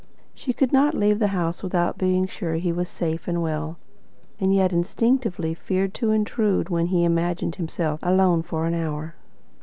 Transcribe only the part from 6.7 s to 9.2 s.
he imagined himself alone for an hour.